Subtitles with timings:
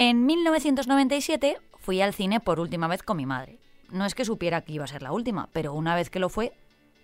[0.00, 3.58] En 1997 fui al cine por última vez con mi madre.
[3.90, 6.28] No es que supiera que iba a ser la última, pero una vez que lo
[6.28, 6.52] fue,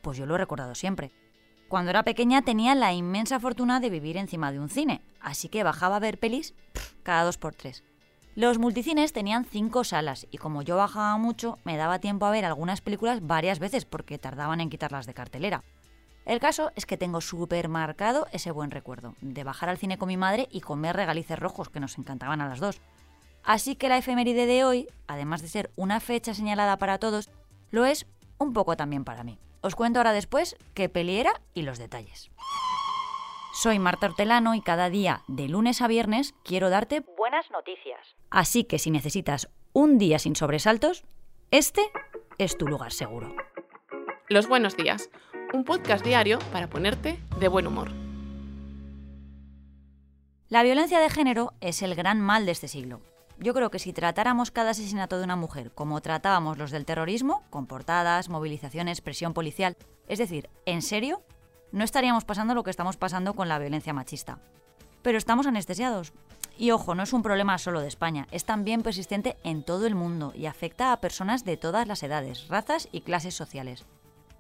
[0.01, 1.11] pues yo lo he recordado siempre.
[1.69, 5.65] Cuando era pequeña tenía la inmensa fortuna de vivir encima de un cine, así que
[5.65, 6.55] bajaba a ver pelis
[7.03, 7.83] cada dos por tres.
[8.37, 12.45] Los multicines tenían cinco salas y como yo bajaba mucho, me daba tiempo a ver
[12.45, 15.65] algunas películas varias veces porque tardaban en quitarlas de cartelera.
[16.25, 20.09] El caso es que tengo súper marcado ese buen recuerdo, de bajar al cine con
[20.09, 22.81] mi madre y comer regalices rojos que nos encantaban a las dos.
[23.43, 27.31] Así que la efeméride de hoy, además de ser una fecha señalada para todos,
[27.71, 28.07] lo es
[28.39, 29.39] un poco también para mí.
[29.61, 32.31] Os cuento ahora después qué peli era y los detalles.
[33.53, 38.01] Soy Marta Hortelano y cada día, de lunes a viernes, quiero darte buenas noticias.
[38.31, 41.05] Así que si necesitas un día sin sobresaltos,
[41.51, 41.83] este
[42.39, 43.35] es tu lugar seguro.
[44.29, 45.11] Los buenos días
[45.55, 47.93] un podcast diario para ponerte de buen humor.
[50.49, 53.01] La violencia de género es el gran mal de este siglo.
[53.39, 57.45] Yo creo que si tratáramos cada asesinato de una mujer como tratábamos los del terrorismo,
[57.51, 59.77] con portadas, movilizaciones, presión policial,
[60.09, 61.23] es decir, en serio,
[61.71, 64.41] no estaríamos pasando lo que estamos pasando con la violencia machista.
[65.03, 66.13] Pero estamos anestesiados.
[66.59, 69.95] Y ojo, no es un problema solo de España, es también persistente en todo el
[69.95, 73.85] mundo y afecta a personas de todas las edades, razas y clases sociales.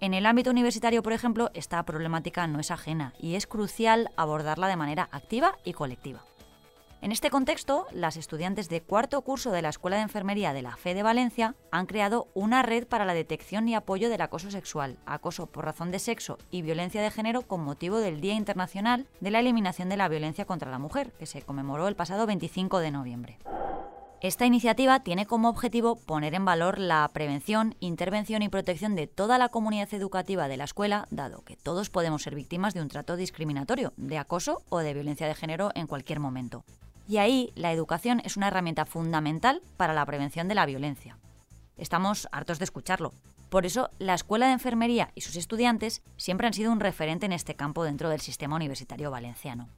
[0.04, 4.68] En el ámbito universitario, por ejemplo, esta problemática no es ajena y es crucial abordarla
[4.68, 6.22] de manera activa y colectiva.
[7.00, 10.76] En este contexto, las estudiantes de cuarto curso de la Escuela de Enfermería de la
[10.76, 14.98] FE de Valencia han creado una red para la detección y apoyo del acoso sexual,
[15.06, 19.30] acoso por razón de sexo y violencia de género con motivo del Día Internacional de
[19.30, 22.90] la Eliminación de la Violencia contra la Mujer, que se conmemoró el pasado 25 de
[22.90, 23.38] noviembre.
[24.20, 29.36] Esta iniciativa tiene como objetivo poner en valor la prevención, intervención y protección de toda
[29.36, 33.16] la comunidad educativa de la escuela, dado que todos podemos ser víctimas de un trato
[33.16, 36.64] discriminatorio, de acoso o de violencia de género en cualquier momento.
[37.06, 41.18] Y ahí la educación es una herramienta fundamental para la prevención de la violencia.
[41.76, 43.12] Estamos hartos de escucharlo.
[43.50, 47.32] Por eso, la Escuela de Enfermería y sus estudiantes siempre han sido un referente en
[47.32, 49.68] este campo dentro del sistema universitario valenciano.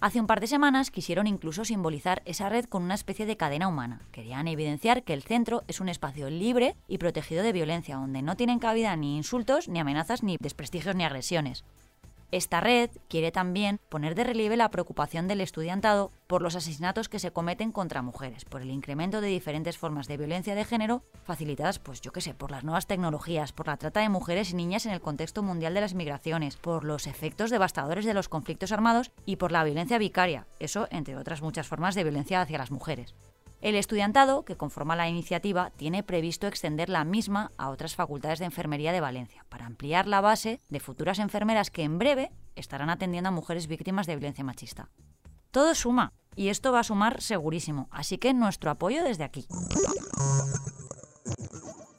[0.00, 3.66] Hace un par de semanas quisieron incluso simbolizar esa red con una especie de cadena
[3.66, 4.00] humana.
[4.12, 8.36] Querían evidenciar que el centro es un espacio libre y protegido de violencia, donde no
[8.36, 11.64] tienen cabida ni insultos, ni amenazas, ni desprestigios, ni agresiones.
[12.30, 17.18] Esta red quiere también poner de relieve la preocupación del estudiantado por los asesinatos que
[17.18, 21.78] se cometen contra mujeres, por el incremento de diferentes formas de violencia de género facilitadas,
[21.78, 24.84] pues yo qué sé, por las nuevas tecnologías, por la trata de mujeres y niñas
[24.84, 29.10] en el contexto mundial de las migraciones, por los efectos devastadores de los conflictos armados
[29.24, 33.14] y por la violencia vicaria, eso entre otras muchas formas de violencia hacia las mujeres.
[33.60, 38.44] El estudiantado, que conforma la iniciativa, tiene previsto extender la misma a otras facultades de
[38.44, 43.30] enfermería de Valencia, para ampliar la base de futuras enfermeras que en breve estarán atendiendo
[43.30, 44.90] a mujeres víctimas de violencia machista.
[45.50, 49.48] Todo suma, y esto va a sumar segurísimo, así que nuestro apoyo desde aquí.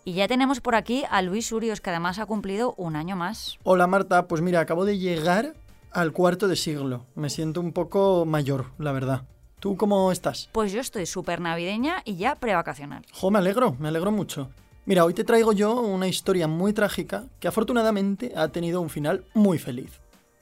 [0.06, 3.58] Y ya tenemos por aquí a Luis Urios, que además ha cumplido un año más.
[3.64, 5.56] Hola Marta, pues mira, acabo de llegar
[5.92, 7.06] al cuarto de siglo.
[7.16, 9.26] Me siento un poco mayor, la verdad.
[9.60, 10.50] ¿Tú cómo estás?
[10.54, 13.06] Pues yo estoy súper navideña y ya prevacacional.
[13.12, 14.50] Jo, me alegro, me alegro mucho.
[14.86, 19.26] Mira, hoy te traigo yo una historia muy trágica que afortunadamente ha tenido un final
[19.34, 20.00] muy feliz.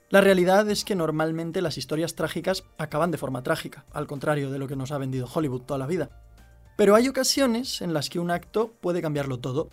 [0.09, 4.59] La realidad es que normalmente las historias trágicas acaban de forma trágica, al contrario de
[4.59, 6.09] lo que nos ha vendido Hollywood toda la vida.
[6.77, 9.69] Pero hay ocasiones en las que un acto puede cambiarlo todo,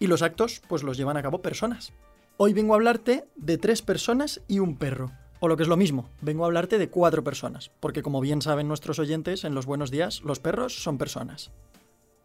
[0.00, 1.92] y los actos pues los llevan a cabo personas.
[2.36, 5.76] Hoy vengo a hablarte de tres personas y un perro, o lo que es lo
[5.76, 9.66] mismo, vengo a hablarte de cuatro personas, porque como bien saben nuestros oyentes, en los
[9.66, 11.50] buenos días los perros son personas.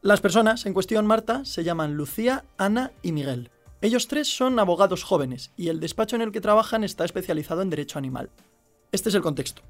[0.02, 3.52] Las personas en cuestión, Marta, se llaman Lucía, Ana y Miguel.
[3.82, 7.70] Ellos tres son abogados jóvenes y el despacho en el que trabajan está especializado en
[7.70, 8.30] derecho animal.
[8.92, 9.62] Este es el contexto.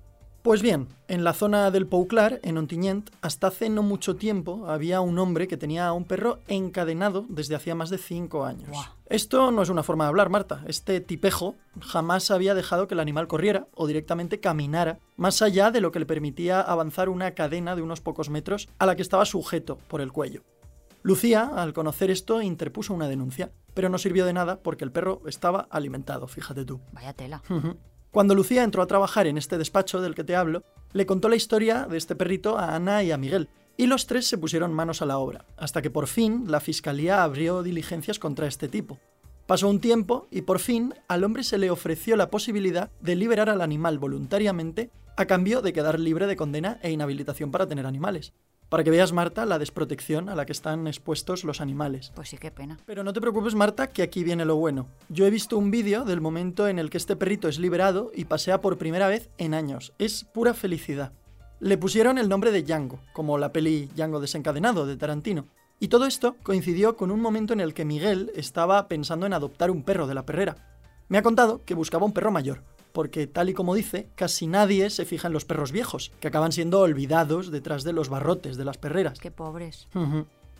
[0.44, 5.00] Pues bien, en la zona del Pouclar, en Ontinyent, hasta hace no mucho tiempo había
[5.00, 8.70] un hombre que tenía a un perro encadenado desde hacía más de cinco años.
[9.06, 10.62] Esto no es una forma de hablar, Marta.
[10.68, 15.80] Este tipejo jamás había dejado que el animal corriera o directamente caminara más allá de
[15.80, 19.24] lo que le permitía avanzar una cadena de unos pocos metros a la que estaba
[19.24, 20.44] sujeto por el cuello.
[21.04, 25.22] Lucía, al conocer esto, interpuso una denuncia, pero no sirvió de nada porque el perro
[25.26, 26.82] estaba alimentado, fíjate tú.
[26.92, 27.42] Vaya tela.
[28.14, 30.62] Cuando Lucía entró a trabajar en este despacho del que te hablo,
[30.92, 34.28] le contó la historia de este perrito a Ana y a Miguel, y los tres
[34.28, 38.46] se pusieron manos a la obra, hasta que por fin la fiscalía abrió diligencias contra
[38.46, 39.00] este tipo.
[39.48, 43.50] Pasó un tiempo y por fin al hombre se le ofreció la posibilidad de liberar
[43.50, 48.34] al animal voluntariamente a cambio de quedar libre de condena e inhabilitación para tener animales.
[48.74, 52.12] Para que veas, Marta, la desprotección a la que están expuestos los animales.
[52.16, 52.80] Pues sí, qué pena.
[52.88, 54.88] Pero no te preocupes, Marta, que aquí viene lo bueno.
[55.10, 58.26] Yo he visto un vídeo del momento en el que este perrito es liberado y
[58.26, 59.94] pasea por primera vez en años.
[60.00, 61.12] Es pura felicidad.
[61.60, 65.46] Le pusieron el nombre de Django, como la peli Django desencadenado de Tarantino.
[65.80, 69.70] Y todo esto coincidió con un momento en el que Miguel estaba pensando en adoptar
[69.70, 70.56] un perro de la perrera.
[71.10, 74.90] Me ha contado que buscaba un perro mayor, porque tal y como dice, casi nadie
[74.90, 78.66] se fija en los perros viejos, que acaban siendo olvidados detrás de los barrotes de
[78.66, 79.20] las perreras.
[79.20, 79.88] Qué pobres.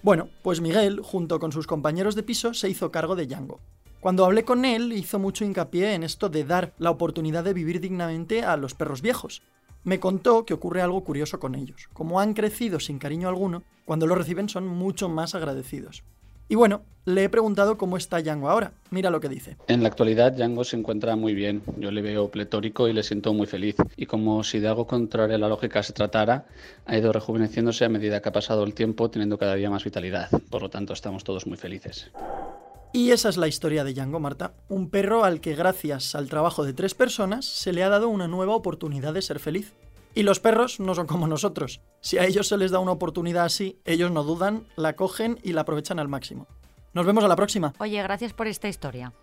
[0.02, 3.62] Bueno, pues Miguel, junto con sus compañeros de piso, se hizo cargo de Django.
[4.02, 7.80] Cuando hablé con él, hizo mucho hincapié en esto de dar la oportunidad de vivir
[7.80, 9.44] dignamente a los perros viejos.
[9.86, 11.88] Me contó que ocurre algo curioso con ellos.
[11.94, 16.04] Como han crecido sin cariño alguno, cuando lo reciben son mucho más agradecidos.
[16.54, 18.74] Y bueno, le he preguntado cómo está Django ahora.
[18.92, 19.58] Mira lo que dice.
[19.68, 21.64] En la actualidad, Django se encuentra muy bien.
[21.80, 23.76] Yo le veo pletórico y le siento muy feliz.
[23.98, 26.46] Y como si de algo contrario a la lógica se tratara,
[26.86, 30.30] ha ido rejuveneciéndose a medida que ha pasado el tiempo, teniendo cada día más vitalidad.
[30.52, 32.12] Por lo tanto, estamos todos muy felices.
[32.94, 34.54] Y esa es la historia de Django, Marta.
[34.70, 38.28] Un perro al que gracias al trabajo de tres personas se le ha dado una
[38.28, 39.74] nueva oportunidad de ser feliz.
[40.16, 41.82] Y los perros no son como nosotros.
[42.02, 45.54] Si a ellos se les da una oportunidad así, ellos no dudan, la cogen y
[45.54, 46.48] la aprovechan al máximo.
[46.94, 47.74] Nos vemos a la próxima.
[47.80, 49.14] Oye, gracias por esta historia.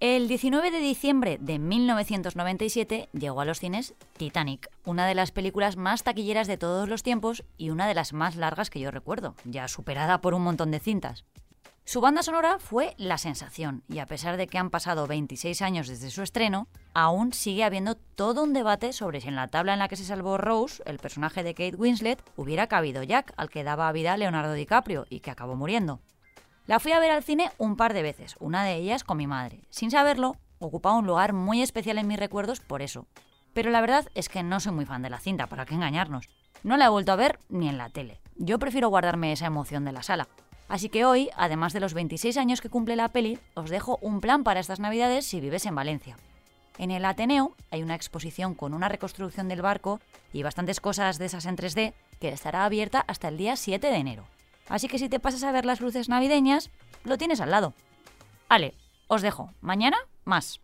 [0.00, 5.78] El 19 de diciembre de 1997 llegó a los cines Titanic, una de las películas
[5.78, 9.34] más taquilleras de todos los tiempos y una de las más largas que yo recuerdo,
[9.44, 11.24] ya superada por un montón de cintas.
[11.86, 15.88] Su banda sonora fue la sensación, y a pesar de que han pasado 26 años
[15.88, 19.80] desde su estreno, aún sigue habiendo todo un debate sobre si en la tabla en
[19.80, 23.64] la que se salvó Rose, el personaje de Kate Winslet, hubiera cabido Jack, al que
[23.64, 26.00] daba vida Leonardo DiCaprio y que acabó muriendo.
[26.66, 29.26] La fui a ver al cine un par de veces, una de ellas con mi
[29.26, 29.60] madre.
[29.68, 33.06] Sin saberlo, ocupaba un lugar muy especial en mis recuerdos por eso.
[33.52, 36.28] Pero la verdad es que no soy muy fan de la cinta, para qué engañarnos.
[36.62, 38.20] No la he vuelto a ver ni en la tele.
[38.36, 40.28] Yo prefiero guardarme esa emoción de la sala.
[40.68, 44.20] Así que hoy, además de los 26 años que cumple la peli, os dejo un
[44.20, 46.16] plan para estas navidades si vives en Valencia.
[46.76, 50.00] En el Ateneo hay una exposición con una reconstrucción del barco
[50.32, 53.96] y bastantes cosas de esas en 3D que estará abierta hasta el día 7 de
[53.96, 54.24] enero.
[54.68, 56.70] Así que si te pasas a ver las luces navideñas,
[57.04, 57.74] lo tienes al lado.
[58.48, 58.74] Ale,
[59.06, 59.52] os dejo.
[59.60, 60.60] Mañana, más.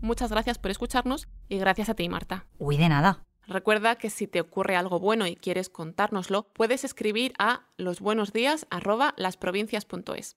[0.00, 2.46] Muchas gracias por escucharnos y gracias a ti, Marta.
[2.58, 3.24] Uy, de nada.
[3.46, 10.36] Recuerda que si te ocurre algo bueno y quieres contárnoslo, puedes escribir a losbuenosdías@lasprovincias.es.